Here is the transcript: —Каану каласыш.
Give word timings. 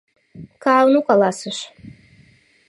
—Каану 0.63 0.99
каласыш. 1.07 1.57